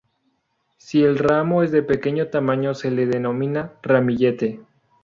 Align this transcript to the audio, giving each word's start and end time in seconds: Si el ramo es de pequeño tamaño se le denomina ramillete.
Si 0.77 1.03
el 1.03 1.19
ramo 1.19 1.61
es 1.61 1.71
de 1.71 1.83
pequeño 1.83 2.29
tamaño 2.29 2.73
se 2.73 2.89
le 2.89 3.05
denomina 3.05 3.73
ramillete. 3.83 4.59